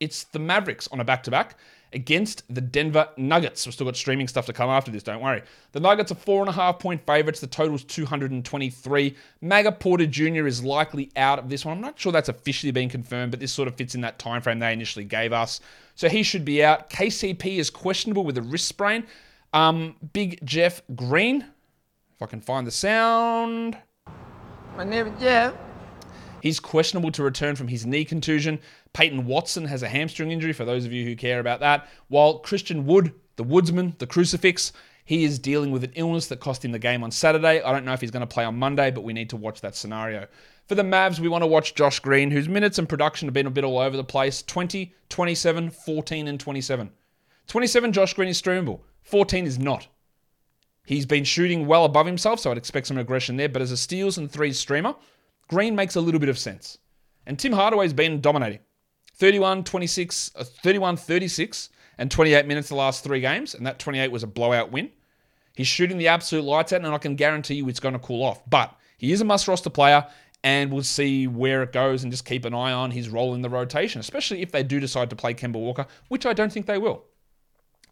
It's 0.00 0.24
the 0.24 0.38
Mavericks 0.38 0.88
on 0.88 1.00
a 1.00 1.04
back 1.04 1.22
to 1.24 1.30
back 1.30 1.56
against 1.92 2.42
the 2.54 2.60
Denver 2.60 3.08
Nuggets. 3.16 3.66
We've 3.66 3.72
still 3.72 3.86
got 3.86 3.96
streaming 3.96 4.28
stuff 4.28 4.46
to 4.46 4.52
come 4.52 4.68
after 4.68 4.90
this, 4.90 5.02
don't 5.02 5.22
worry. 5.22 5.42
The 5.72 5.80
Nuggets 5.80 6.12
are 6.12 6.16
four 6.16 6.40
and 6.40 6.48
a 6.50 6.52
half 6.52 6.78
point 6.78 7.04
favorites. 7.06 7.40
The 7.40 7.46
total's 7.46 7.84
223. 7.84 9.16
Maga 9.40 9.72
Porter 9.72 10.06
Jr. 10.06 10.46
is 10.46 10.62
likely 10.62 11.10
out 11.16 11.38
of 11.38 11.48
this 11.48 11.64
one. 11.64 11.76
I'm 11.76 11.82
not 11.82 11.98
sure 11.98 12.12
that's 12.12 12.28
officially 12.28 12.72
been 12.72 12.88
confirmed, 12.88 13.30
but 13.30 13.40
this 13.40 13.52
sort 13.52 13.68
of 13.68 13.76
fits 13.76 13.94
in 13.94 14.02
that 14.02 14.18
time 14.18 14.42
frame 14.42 14.58
they 14.58 14.72
initially 14.72 15.04
gave 15.04 15.32
us. 15.32 15.60
So 15.94 16.08
he 16.08 16.22
should 16.22 16.44
be 16.44 16.62
out. 16.62 16.90
KCP 16.90 17.56
is 17.56 17.70
questionable 17.70 18.24
with 18.24 18.36
a 18.36 18.42
wrist 18.42 18.68
sprain. 18.68 19.06
Um, 19.56 19.96
Big 20.12 20.44
Jeff 20.44 20.82
Green, 20.94 21.40
if 21.40 22.20
I 22.20 22.26
can 22.26 22.42
find 22.42 22.66
the 22.66 22.70
sound. 22.70 23.78
My 24.76 24.84
name 24.84 25.06
is 25.06 25.18
Jeff. 25.18 25.54
He's 26.42 26.60
questionable 26.60 27.10
to 27.12 27.22
return 27.22 27.56
from 27.56 27.66
his 27.66 27.86
knee 27.86 28.04
contusion. 28.04 28.60
Peyton 28.92 29.24
Watson 29.24 29.64
has 29.64 29.82
a 29.82 29.88
hamstring 29.88 30.30
injury, 30.30 30.52
for 30.52 30.66
those 30.66 30.84
of 30.84 30.92
you 30.92 31.06
who 31.06 31.16
care 31.16 31.40
about 31.40 31.60
that. 31.60 31.88
While 32.08 32.40
Christian 32.40 32.84
Wood, 32.84 33.14
the 33.36 33.44
woodsman, 33.44 33.96
the 33.98 34.06
crucifix, 34.06 34.74
he 35.06 35.24
is 35.24 35.38
dealing 35.38 35.70
with 35.70 35.84
an 35.84 35.92
illness 35.94 36.26
that 36.26 36.40
cost 36.40 36.62
him 36.62 36.72
the 36.72 36.78
game 36.78 37.02
on 37.02 37.10
Saturday. 37.10 37.62
I 37.62 37.72
don't 37.72 37.86
know 37.86 37.94
if 37.94 38.02
he's 38.02 38.10
going 38.10 38.20
to 38.20 38.26
play 38.26 38.44
on 38.44 38.58
Monday, 38.58 38.90
but 38.90 39.04
we 39.04 39.14
need 39.14 39.30
to 39.30 39.38
watch 39.38 39.62
that 39.62 39.74
scenario. 39.74 40.26
For 40.66 40.74
the 40.74 40.82
Mavs, 40.82 41.18
we 41.18 41.28
want 41.28 41.40
to 41.40 41.48
watch 41.48 41.74
Josh 41.74 42.00
Green, 42.00 42.30
whose 42.30 42.46
minutes 42.46 42.78
and 42.78 42.86
production 42.86 43.26
have 43.26 43.32
been 43.32 43.46
a 43.46 43.50
bit 43.50 43.64
all 43.64 43.78
over 43.78 43.96
the 43.96 44.04
place 44.04 44.42
20, 44.42 44.94
27, 45.08 45.70
14, 45.70 46.28
and 46.28 46.38
27. 46.38 46.90
27, 47.46 47.92
Josh 47.94 48.12
Green 48.12 48.28
is 48.28 48.42
streamable. 48.42 48.80
14 49.06 49.46
is 49.46 49.58
not. 49.58 49.86
He's 50.84 51.06
been 51.06 51.24
shooting 51.24 51.66
well 51.66 51.84
above 51.84 52.06
himself, 52.06 52.40
so 52.40 52.50
I'd 52.50 52.58
expect 52.58 52.88
some 52.88 52.98
aggression 52.98 53.36
there. 53.36 53.48
But 53.48 53.62
as 53.62 53.70
a 53.70 53.76
steals 53.76 54.18
and 54.18 54.30
threes 54.30 54.58
streamer, 54.58 54.94
Green 55.48 55.74
makes 55.74 55.96
a 55.96 56.00
little 56.00 56.20
bit 56.20 56.28
of 56.28 56.38
sense. 56.38 56.78
And 57.26 57.38
Tim 57.38 57.52
Hardaway's 57.52 57.92
been 57.92 58.20
dominating. 58.20 58.60
31, 59.14 59.64
26, 59.64 60.32
uh, 60.36 60.44
31, 60.44 60.96
36, 60.96 61.70
and 61.98 62.10
28 62.10 62.46
minutes 62.46 62.68
the 62.68 62.74
last 62.74 63.02
three 63.02 63.20
games, 63.20 63.54
and 63.54 63.66
that 63.66 63.78
28 63.78 64.10
was 64.10 64.22
a 64.22 64.26
blowout 64.26 64.70
win. 64.70 64.90
He's 65.54 65.66
shooting 65.66 65.98
the 65.98 66.08
absolute 66.08 66.44
lights 66.44 66.72
out, 66.72 66.84
and 66.84 66.94
I 66.94 66.98
can 66.98 67.16
guarantee 67.16 67.54
you 67.54 67.68
it's 67.68 67.80
going 67.80 67.94
to 67.94 67.98
cool 67.98 68.22
off. 68.22 68.42
But 68.48 68.76
he 68.98 69.12
is 69.12 69.20
a 69.20 69.24
must 69.24 69.48
roster 69.48 69.70
player, 69.70 70.06
and 70.44 70.72
we'll 70.72 70.82
see 70.82 71.26
where 71.26 71.62
it 71.62 71.72
goes 71.72 72.02
and 72.02 72.12
just 72.12 72.24
keep 72.24 72.44
an 72.44 72.54
eye 72.54 72.72
on 72.72 72.90
his 72.90 73.08
role 73.08 73.34
in 73.34 73.42
the 73.42 73.48
rotation, 73.48 74.00
especially 74.00 74.42
if 74.42 74.52
they 74.52 74.62
do 74.62 74.80
decide 74.80 75.10
to 75.10 75.16
play 75.16 75.32
Kemba 75.32 75.54
Walker, 75.54 75.86
which 76.08 76.26
I 76.26 76.32
don't 76.32 76.52
think 76.52 76.66
they 76.66 76.78
will. 76.78 77.04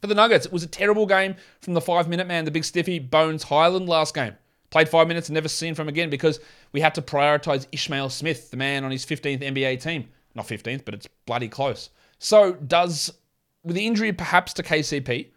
For 0.04 0.08
the 0.08 0.14
Nuggets, 0.14 0.44
it 0.44 0.52
was 0.52 0.62
a 0.62 0.66
terrible 0.66 1.06
game 1.06 1.34
from 1.62 1.72
the 1.72 1.80
five 1.80 2.10
minute 2.10 2.26
man, 2.26 2.44
the 2.44 2.50
big 2.50 2.66
stiffy 2.66 2.98
Bones 2.98 3.44
Hyland 3.44 3.88
last 3.88 4.14
game. 4.14 4.34
Played 4.68 4.90
five 4.90 5.08
minutes 5.08 5.30
and 5.30 5.34
never 5.34 5.48
seen 5.48 5.74
from 5.74 5.88
again 5.88 6.10
because 6.10 6.40
we 6.72 6.82
had 6.82 6.94
to 6.96 7.00
prioritize 7.00 7.66
Ishmael 7.72 8.10
Smith, 8.10 8.50
the 8.50 8.58
man 8.58 8.84
on 8.84 8.90
his 8.90 9.06
15th 9.06 9.40
NBA 9.40 9.80
team. 9.80 10.10
Not 10.34 10.46
15th, 10.46 10.84
but 10.84 10.92
it's 10.92 11.08
bloody 11.24 11.48
close. 11.48 11.88
So, 12.18 12.52
does, 12.52 13.14
with 13.62 13.76
the 13.76 13.86
injury 13.86 14.12
perhaps 14.12 14.52
to 14.52 14.62
KCP, 14.62 15.28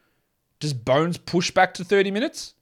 does 0.60 0.74
Bones 0.74 1.18
push 1.18 1.50
back 1.50 1.74
to 1.76 1.86
30 1.86 2.12
minutes? 2.12 2.54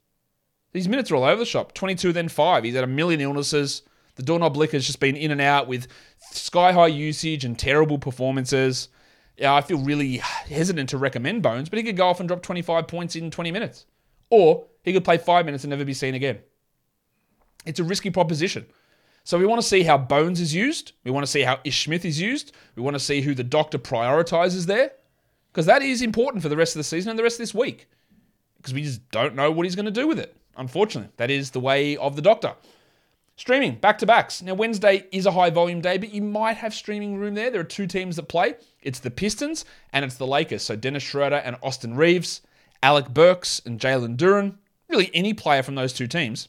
These 0.73 0.87
minutes 0.87 1.09
are 1.09 1.15
all 1.15 1.23
over 1.23 1.39
the 1.39 1.43
shop. 1.43 1.73
22, 1.73 2.13
then 2.13 2.29
5. 2.29 2.65
He's 2.65 2.75
had 2.75 2.83
a 2.83 2.87
million 2.87 3.19
illnesses. 3.19 3.81
The 4.13 4.21
doorknob 4.21 4.55
licker's 4.57 4.85
just 4.85 4.99
been 4.99 5.15
in 5.15 5.31
and 5.31 5.41
out 5.41 5.67
with 5.67 5.87
sky 6.19 6.71
high 6.71 6.85
usage 6.85 7.43
and 7.43 7.57
terrible 7.57 7.97
performances. 7.97 8.89
Yeah, 9.37 9.53
I 9.53 9.61
feel 9.61 9.79
really 9.79 10.17
hesitant 10.17 10.89
to 10.89 10.97
recommend 10.97 11.43
Bones, 11.43 11.69
but 11.69 11.77
he 11.77 11.83
could 11.83 11.97
go 11.97 12.07
off 12.07 12.19
and 12.19 12.27
drop 12.27 12.41
25 12.41 12.87
points 12.87 13.15
in 13.15 13.31
20 13.31 13.51
minutes. 13.51 13.85
Or 14.29 14.65
he 14.83 14.93
could 14.93 15.03
play 15.03 15.17
five 15.17 15.45
minutes 15.45 15.63
and 15.63 15.71
never 15.71 15.85
be 15.85 15.93
seen 15.93 16.15
again. 16.15 16.39
It's 17.65 17.79
a 17.79 17.83
risky 17.83 18.09
proposition. 18.09 18.65
So 19.23 19.39
we 19.39 19.45
want 19.45 19.61
to 19.61 19.67
see 19.67 19.83
how 19.83 19.97
Bones 19.97 20.39
is 20.39 20.53
used. 20.53 20.93
We 21.03 21.11
want 21.11 21.25
to 21.25 21.31
see 21.31 21.41
how 21.41 21.59
Ish 21.63 21.85
Smith 21.85 22.05
is 22.05 22.21
used. 22.21 22.53
We 22.75 22.83
want 22.83 22.95
to 22.95 22.99
see 22.99 23.21
who 23.21 23.33
the 23.33 23.43
doctor 23.43 23.79
prioritizes 23.79 24.67
there. 24.67 24.91
Because 25.51 25.65
that 25.65 25.81
is 25.81 26.01
important 26.01 26.43
for 26.43 26.49
the 26.49 26.57
rest 26.57 26.75
of 26.75 26.79
the 26.79 26.83
season 26.83 27.09
and 27.09 27.17
the 27.17 27.23
rest 27.23 27.35
of 27.35 27.39
this 27.39 27.53
week. 27.53 27.87
Because 28.57 28.73
we 28.73 28.83
just 28.83 29.09
don't 29.09 29.35
know 29.35 29.49
what 29.51 29.65
he's 29.65 29.75
going 29.75 29.85
to 29.85 29.91
do 29.91 30.07
with 30.07 30.19
it. 30.19 30.35
Unfortunately, 30.57 31.11
that 31.17 31.31
is 31.31 31.51
the 31.51 31.59
way 31.59 31.97
of 31.97 32.15
the 32.15 32.21
doctor. 32.21 32.53
Streaming, 33.37 33.75
back 33.75 33.97
to 33.97 34.05
backs. 34.05 34.41
Now, 34.41 34.53
Wednesday 34.53 35.07
is 35.11 35.25
a 35.25 35.31
high 35.31 35.49
volume 35.49 35.81
day, 35.81 35.97
but 35.97 36.13
you 36.13 36.21
might 36.21 36.55
have 36.55 36.73
streaming 36.73 37.17
room 37.17 37.35
there. 37.35 37.51
There 37.51 37.59
are 37.59 37.65
two 37.65 37.85
teams 37.85 38.15
that 38.15 38.29
play 38.29 38.55
it's 38.81 38.99
the 38.99 39.11
Pistons 39.11 39.65
and 39.91 40.05
it's 40.05 40.15
the 40.15 40.27
Lakers. 40.27 40.61
So 40.63 40.75
Dennis 40.75 41.03
Schroeder 41.03 41.37
and 41.37 41.57
Austin 41.61 41.95
Reaves, 41.95 42.41
Alec 42.81 43.09
Burks 43.09 43.61
and 43.65 43.79
Jalen 43.79 44.15
Duren. 44.15 44.55
Really, 44.87 45.11
any 45.13 45.33
player 45.33 45.63
from 45.63 45.75
those 45.75 45.91
two 45.91 46.07
teams. 46.07 46.47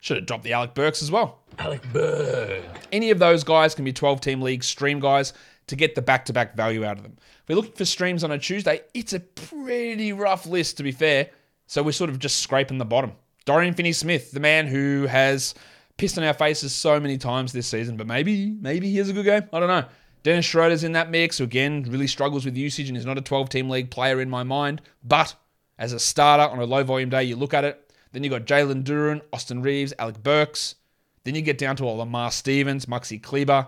Should 0.00 0.16
have 0.16 0.26
dropped 0.26 0.42
the 0.42 0.54
Alec 0.54 0.74
Burks 0.74 1.02
as 1.02 1.12
well. 1.12 1.38
Alec 1.58 1.82
Berg. 1.92 2.64
Any 2.90 3.10
of 3.10 3.20
those 3.20 3.44
guys 3.44 3.76
can 3.76 3.84
be 3.84 3.92
12 3.92 4.20
team 4.20 4.42
league 4.42 4.64
stream 4.64 4.98
guys 4.98 5.34
to 5.68 5.76
get 5.76 5.94
the 5.94 6.02
back 6.02 6.24
to 6.24 6.32
back 6.32 6.56
value 6.56 6.84
out 6.84 6.96
of 6.96 7.04
them. 7.04 7.16
If 7.16 7.48
we're 7.48 7.54
looking 7.54 7.72
for 7.72 7.84
streams 7.84 8.24
on 8.24 8.32
a 8.32 8.38
Tuesday, 8.38 8.80
it's 8.92 9.12
a 9.12 9.20
pretty 9.20 10.12
rough 10.12 10.46
list 10.46 10.78
to 10.78 10.82
be 10.82 10.90
fair. 10.90 11.30
So 11.68 11.82
we're 11.84 11.92
sort 11.92 12.10
of 12.10 12.18
just 12.18 12.40
scraping 12.40 12.78
the 12.78 12.84
bottom. 12.84 13.12
Dorian 13.44 13.74
Finney 13.74 13.92
Smith, 13.92 14.30
the 14.32 14.40
man 14.40 14.66
who 14.66 15.06
has 15.06 15.54
pissed 15.96 16.18
on 16.18 16.24
our 16.24 16.34
faces 16.34 16.72
so 16.72 16.98
many 16.98 17.18
times 17.18 17.52
this 17.52 17.66
season, 17.66 17.96
but 17.96 18.06
maybe, 18.06 18.50
maybe 18.60 18.90
he 18.90 18.98
has 18.98 19.08
a 19.08 19.12
good 19.12 19.24
game. 19.24 19.42
I 19.52 19.60
don't 19.60 19.68
know. 19.68 19.84
Dennis 20.22 20.44
Schroeder's 20.44 20.84
in 20.84 20.92
that 20.92 21.10
mix, 21.10 21.38
who 21.38 21.44
again 21.44 21.84
really 21.88 22.06
struggles 22.06 22.44
with 22.44 22.56
usage 22.56 22.88
and 22.88 22.96
is 22.96 23.06
not 23.06 23.18
a 23.18 23.22
12 23.22 23.48
team 23.48 23.68
league 23.68 23.90
player 23.90 24.20
in 24.20 24.30
my 24.30 24.42
mind. 24.42 24.80
But 25.02 25.34
as 25.78 25.92
a 25.92 25.98
starter 25.98 26.44
on 26.44 26.60
a 26.60 26.64
low 26.64 26.84
volume 26.84 27.10
day, 27.10 27.24
you 27.24 27.36
look 27.36 27.54
at 27.54 27.64
it. 27.64 27.92
Then 28.12 28.22
you've 28.22 28.30
got 28.30 28.44
Jalen 28.44 28.84
Duren, 28.84 29.20
Austin 29.32 29.62
Reaves, 29.62 29.92
Alec 29.98 30.22
Burks. 30.22 30.76
Then 31.24 31.34
you 31.34 31.42
get 31.42 31.58
down 31.58 31.76
to 31.76 31.84
all 31.84 31.96
Lamar 31.96 32.30
Stevens, 32.30 32.86
Maxi 32.86 33.20
Kleber, 33.20 33.66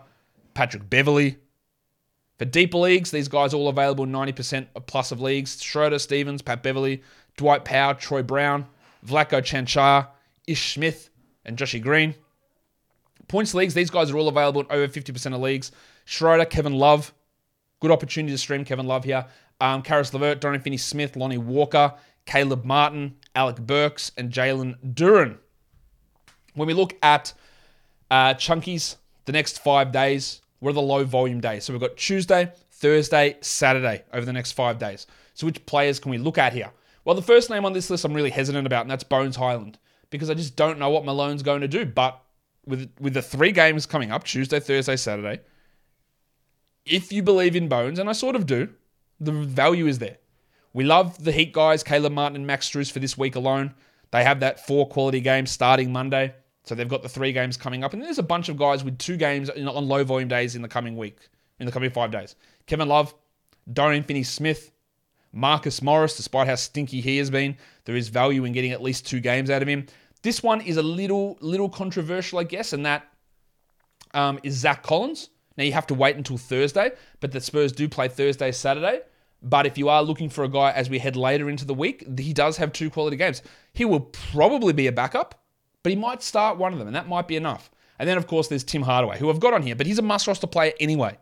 Patrick 0.55 0.89
Beverley. 0.89 1.39
For 2.39 2.45
deeper 2.45 2.79
leagues, 2.79 3.11
these 3.11 3.29
guys 3.29 3.55
all 3.55 3.69
available 3.69 4.07
90% 4.07 4.67
plus 4.87 5.13
of 5.13 5.21
leagues. 5.21 5.63
Schroeder, 5.63 5.99
Stevens, 5.99 6.43
Pat 6.43 6.63
Beverley, 6.63 7.03
Dwight 7.37 7.65
Powell, 7.65 7.95
Troy 7.95 8.23
Brown, 8.23 8.67
Vlatko 9.07 9.43
Cancar, 9.43 10.09
Ish 10.47 10.75
Smith, 10.75 11.11
and 11.45 11.57
Joshy 11.57 11.83
Green. 11.83 12.15
Points 13.29 13.55
leagues, 13.55 13.75
these 13.75 13.91
guys 13.91 14.11
are 14.11 14.19
all 14.19 14.29
available 14.29 14.61
in 14.61 14.67
over 14.71 14.89
50% 14.89 15.35
of 15.35 15.41
leagues. 15.41 15.73
Schroeder, 16.05 16.45
Kevin 16.45 16.75
Love. 16.75 17.13
Good 17.81 17.91
opportunity 17.91 18.33
to 18.33 18.39
stream 18.39 18.65
Kevin 18.65 18.87
Love 18.87 19.05
here. 19.05 19.27
Um, 19.61 19.83
Caris 19.83 20.13
LeVert, 20.13 20.41
Dorian 20.41 20.63
Finney 20.63 20.77
Smith, 20.77 21.17
Lonnie 21.17 21.39
Walker, 21.39 21.95
Caleb 22.27 22.65
Martin, 22.65 23.17
Alec 23.35 23.57
Burks, 23.57 24.13
and 24.17 24.31
Jalen 24.31 24.95
Duren. 24.95 25.39
When 26.55 26.67
we 26.67 26.75
look 26.75 26.97
at 27.03 27.33
uh, 28.11 28.35
chunkies, 28.35 28.97
the 29.25 29.33
next 29.33 29.63
five 29.63 29.93
days 29.93 30.41
were 30.61 30.73
the 30.73 30.83
low 30.83 31.05
volume 31.05 31.41
days. 31.41 31.65
So 31.65 31.73
we've 31.73 31.81
got 31.81 31.97
Tuesday, 31.97 32.53
Thursday, 32.71 33.37
Saturday 33.41 34.05
over 34.13 34.25
the 34.25 34.33
next 34.33 34.53
five 34.53 34.79
days. 34.79 35.07
So 35.35 35.47
which 35.47 35.65
players 35.67 35.99
can 35.99 36.11
we 36.11 36.19
look 36.19 36.39
at 36.39 36.53
here? 36.53 36.71
Well, 37.05 37.15
the 37.15 37.23
first 37.23 37.51
name 37.51 37.65
on 37.65 37.73
this 37.73 37.91
list 37.91 38.05
I'm 38.05 38.15
really 38.15 38.31
hesitant 38.31 38.67
about, 38.67 38.83
and 38.83 38.91
that's 38.91 39.05
Bones 39.05 39.37
Hyland, 39.37 39.79
because 40.11 40.31
I 40.31 40.35
just 40.35 40.57
don't 40.57 40.79
know 40.79 40.91
what 40.91 41.05
Malone's 41.05 41.43
going 41.43 41.61
to 41.61 41.69
do. 41.69 41.85
But 41.85 42.21
with 42.67 42.91
with 42.99 43.15
the 43.15 43.23
three 43.23 43.53
games 43.53 43.87
coming 43.87 44.11
up, 44.11 44.25
Tuesday, 44.25 44.61
Thursday, 44.61 44.97
Saturday, 44.97 45.41
if 46.87 47.13
you 47.13 47.23
believe 47.23 47.57
in 47.57 47.69
Bones, 47.69 47.99
and 47.99 48.09
I 48.09 48.13
sort 48.13 48.37
of 48.37 48.47
do, 48.47 48.69
the 49.21 49.33
value 49.33 49.87
is 49.87 49.99
there. 49.99 50.19
We 50.73 50.85
love 50.85 51.23
the 51.23 51.33
Heat 51.33 51.53
guys, 51.53 51.83
Caleb 51.83 52.13
Martin 52.13 52.37
and 52.37 52.47
Max 52.47 52.69
Strus 52.69 52.91
for 52.91 52.99
this 52.99 53.17
week 53.17 53.37
alone. 53.37 53.75
They 54.11 54.25
have 54.25 54.41
that 54.41 54.67
four 54.67 54.89
quality 54.89 55.21
games 55.21 55.51
starting 55.51 55.93
Monday. 55.93 56.35
So 56.65 56.75
they've 56.75 56.89
got 56.89 57.03
the 57.03 57.09
three 57.09 57.33
games 57.33 57.57
coming 57.57 57.85
up. 57.85 57.93
And 57.93 58.03
there's 58.03 58.19
a 58.19 58.23
bunch 58.23 58.49
of 58.49 58.57
guys 58.57 58.83
with 58.83 58.99
two 58.99 59.17
games 59.17 59.51
on 59.51 59.89
low 59.89 60.03
volume 60.03 60.29
days 60.29 60.57
in 60.57 60.63
the 60.63 60.69
coming 60.69 60.97
week, 60.97 61.29
in 61.61 61.67
the 61.67 61.73
coming 61.73 61.91
five 61.91 62.11
days. 62.11 62.37
Kevin 62.67 62.89
Love, 62.89 63.15
Dorian 63.73 64.03
Finney 64.03 64.23
Smith, 64.23 64.73
Marcus 65.35 65.83
Morris, 65.83 66.17
despite 66.17 66.47
how 66.47 66.55
stinky 66.55 67.01
he 67.01 67.19
has 67.19 67.29
been, 67.29 67.57
there 67.85 67.97
is 67.97 68.09
value 68.09 68.45
in 68.45 68.53
getting 68.53 68.71
at 68.71 68.83
least 68.83 69.07
two 69.07 69.21
games 69.21 69.51
out 69.51 69.63
of 69.63 69.69
him. 69.69 69.87
This 70.23 70.43
one 70.43 70.61
is 70.61 70.77
a 70.77 70.83
little 70.83 71.37
little 71.41 71.69
controversial, 71.69 72.39
I 72.39 72.45
guess, 72.45 72.73
and 72.73 72.87
that 72.87 73.07
um, 74.15 74.39
is 74.43 74.55
Zach 74.55 74.83
Collins. 74.83 75.31
Now 75.57 75.65
you 75.65 75.73
have 75.73 75.87
to 75.89 75.95
wait 75.95 76.17
until 76.17 76.39
Thursday, 76.39 76.93
but 77.21 77.33
the 77.33 77.41
Spurs 77.41 77.73
do 77.73 77.89
play 77.89 78.09
Thursday, 78.09 78.53
Saturday. 78.53 79.01
But 79.43 79.67
if 79.67 79.77
you 79.77 79.91
are 79.91 80.03
looking 80.03 80.31
for 80.31 80.45
a 80.45 80.49
guy 80.49 80.71
as 80.73 80.89
we 80.89 80.99
head 80.99 81.17
later 81.17 81.51
into 81.51 81.67
the 81.67 81.75
week, 81.75 82.19
he 82.19 82.33
does 82.33 82.57
have 82.57 82.73
two 82.73 82.89
quality 82.89 83.17
games. 83.17 83.43
He 83.75 83.85
will 83.85 84.01
probably 84.01 84.73
be 84.73 84.87
a 84.87 84.93
backup, 84.93 85.45
but 85.83 85.91
he 85.91 85.97
might 85.97 86.23
start 86.23 86.57
one 86.57 86.73
of 86.73 86.79
them, 86.79 86.89
and 86.89 86.97
that 86.97 87.09
might 87.09 87.29
be 87.29 87.37
enough. 87.37 87.71
And 87.99 88.09
then, 88.09 88.17
of 88.17 88.27
course, 88.27 88.49
there's 88.49 88.65
Tim 88.65 88.83
Hardaway, 88.83 89.19
who 89.19 89.29
I've 89.29 89.41
got 89.41 89.53
on 89.53 89.63
here, 89.63 89.77
but 89.77 89.87
he's 89.87 89.99
a 89.99 90.03
must 90.03 90.27
roster 90.27 90.47
player 90.47 90.73
anyway. 90.81 91.19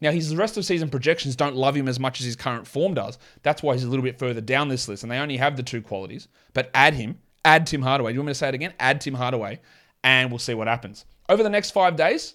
Now, 0.00 0.10
his 0.10 0.34
rest 0.34 0.56
of 0.56 0.64
season 0.64 0.88
projections 0.88 1.36
don't 1.36 1.56
love 1.56 1.76
him 1.76 1.88
as 1.88 2.00
much 2.00 2.20
as 2.20 2.26
his 2.26 2.36
current 2.36 2.66
form 2.66 2.94
does. 2.94 3.18
That's 3.42 3.62
why 3.62 3.74
he's 3.74 3.84
a 3.84 3.88
little 3.88 4.04
bit 4.04 4.18
further 4.18 4.40
down 4.40 4.68
this 4.68 4.88
list, 4.88 5.02
and 5.02 5.12
they 5.12 5.18
only 5.18 5.36
have 5.36 5.56
the 5.56 5.62
two 5.62 5.82
qualities. 5.82 6.28
But 6.54 6.70
add 6.72 6.94
him, 6.94 7.18
add 7.44 7.66
Tim 7.66 7.82
Hardaway. 7.82 8.12
Do 8.12 8.14
you 8.14 8.20
want 8.20 8.28
me 8.28 8.30
to 8.30 8.38
say 8.38 8.48
it 8.48 8.54
again? 8.54 8.72
Add 8.80 9.00
Tim 9.00 9.14
Hardaway, 9.14 9.60
and 10.02 10.30
we'll 10.30 10.38
see 10.38 10.54
what 10.54 10.68
happens. 10.68 11.04
Over 11.28 11.42
the 11.42 11.50
next 11.50 11.72
five 11.72 11.96
days, 11.96 12.34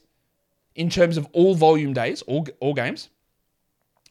in 0.75 0.89
terms 0.89 1.17
of 1.17 1.27
all 1.34 1.55
volume 1.55 1.93
days, 1.93 2.22
all, 2.24 2.45
all 2.60 2.74
games, 2.74 3.10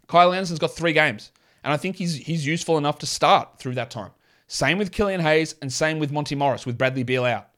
Kyle 0.08 0.32
Anderson's 0.32 0.58
got 0.58 0.74
three 0.74 0.92
games, 0.92 1.30
and 1.62 1.72
I 1.72 1.76
think 1.76 1.96
he's 1.96 2.14
he's 2.16 2.46
useful 2.46 2.76
enough 2.76 2.98
to 2.98 3.06
start 3.06 3.58
through 3.58 3.74
that 3.74 3.90
time. 3.90 4.10
Same 4.48 4.78
with 4.78 4.92
Killian 4.92 5.20
Hayes, 5.20 5.54
and 5.62 5.72
same 5.72 5.98
with 5.98 6.12
Monty 6.12 6.34
Morris 6.34 6.66
with 6.66 6.76
Bradley 6.76 7.04
Beal 7.04 7.24
out. 7.24 7.48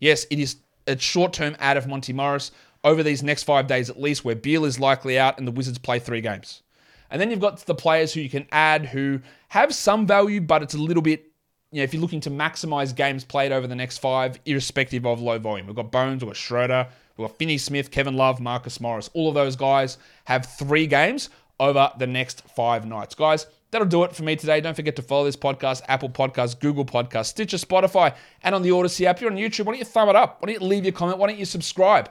Yes, 0.00 0.26
it 0.30 0.38
is 0.38 0.56
a 0.86 0.96
short-term 0.96 1.56
add 1.58 1.76
of 1.76 1.88
Monty 1.88 2.12
Morris 2.12 2.52
over 2.86 3.02
these 3.02 3.24
next 3.24 3.42
five 3.42 3.66
days 3.66 3.90
at 3.90 4.00
least, 4.00 4.24
where 4.24 4.36
Beal 4.36 4.64
is 4.64 4.78
likely 4.78 5.18
out 5.18 5.38
and 5.38 5.46
the 5.46 5.52
Wizards 5.52 5.78
play 5.78 5.98
three 5.98 6.20
games. 6.20 6.62
And 7.10 7.20
then 7.20 7.30
you've 7.30 7.40
got 7.40 7.58
the 7.66 7.74
players 7.74 8.14
who 8.14 8.20
you 8.20 8.30
can 8.30 8.46
add 8.52 8.86
who 8.86 9.20
have 9.48 9.74
some 9.74 10.06
value, 10.06 10.40
but 10.40 10.62
it's 10.62 10.74
a 10.74 10.78
little 10.78 11.02
bit, 11.02 11.24
you 11.72 11.78
know, 11.78 11.82
if 11.82 11.92
you're 11.92 12.00
looking 12.00 12.20
to 12.20 12.30
maximize 12.30 12.94
games 12.94 13.24
played 13.24 13.50
over 13.50 13.66
the 13.66 13.74
next 13.74 13.98
five, 13.98 14.38
irrespective 14.46 15.04
of 15.04 15.20
low 15.20 15.36
volume. 15.36 15.66
We've 15.66 15.74
got 15.74 15.90
Bones, 15.90 16.22
we've 16.22 16.30
got 16.30 16.36
Schroeder, 16.36 16.86
we've 17.16 17.26
got 17.26 17.36
Finney 17.36 17.58
Smith, 17.58 17.90
Kevin 17.90 18.16
Love, 18.16 18.40
Marcus 18.40 18.80
Morris. 18.80 19.10
All 19.14 19.28
of 19.28 19.34
those 19.34 19.56
guys 19.56 19.98
have 20.24 20.46
three 20.46 20.86
games 20.86 21.28
over 21.58 21.90
the 21.98 22.06
next 22.06 22.42
five 22.54 22.86
nights. 22.86 23.16
Guys, 23.16 23.46
that'll 23.72 23.88
do 23.88 24.04
it 24.04 24.14
for 24.14 24.22
me 24.22 24.36
today. 24.36 24.60
Don't 24.60 24.76
forget 24.76 24.94
to 24.94 25.02
follow 25.02 25.24
this 25.24 25.36
podcast, 25.36 25.82
Apple 25.88 26.10
Podcasts, 26.10 26.58
Google 26.58 26.84
Podcasts, 26.84 27.26
Stitcher, 27.26 27.56
Spotify, 27.56 28.14
and 28.44 28.54
on 28.54 28.62
the 28.62 28.70
Odyssey 28.70 29.06
app. 29.06 29.20
You're 29.20 29.32
on 29.32 29.36
YouTube, 29.36 29.64
why 29.64 29.72
don't 29.72 29.80
you 29.80 29.84
thumb 29.84 30.08
it 30.08 30.14
up? 30.14 30.40
Why 30.40 30.46
don't 30.46 30.62
you 30.62 30.68
leave 30.68 30.84
your 30.84 30.92
comment? 30.92 31.18
Why 31.18 31.26
don't 31.26 31.38
you 31.38 31.44
subscribe? 31.44 32.10